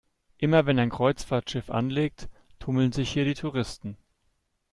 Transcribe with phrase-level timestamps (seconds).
[0.39, 3.97] Immer wenn ein Kreuzfahrtschiff anlegt, tummeln sich hier die Touristen.